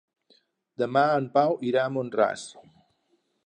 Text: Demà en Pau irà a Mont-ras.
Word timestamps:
Demà 0.83 1.03
en 1.19 1.29
Pau 1.37 1.55
irà 1.73 1.85
a 1.91 1.95
Mont-ras. 1.99 2.51